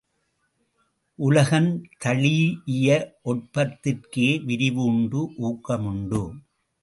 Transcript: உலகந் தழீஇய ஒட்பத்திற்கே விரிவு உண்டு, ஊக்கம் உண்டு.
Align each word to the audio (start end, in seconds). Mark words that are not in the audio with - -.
உலகந் 1.19 1.67
தழீஇய 2.05 2.87
ஒட்பத்திற்கே 3.25 4.27
விரிவு 4.45 4.83
உண்டு, 4.83 5.21
ஊக்கம் 5.35 5.85
உண்டு. 5.85 6.23